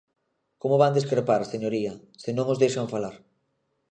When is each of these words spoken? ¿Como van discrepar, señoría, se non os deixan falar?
¿Como 0.61 0.79
van 0.81 0.95
discrepar, 0.97 1.41
señoría, 1.53 1.93
se 2.21 2.31
non 2.37 2.49
os 2.53 2.59
deixan 2.63 2.91
falar? 2.93 3.15